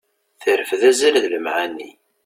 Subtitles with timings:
[0.41, 1.91] Terfed azal d lemɛani.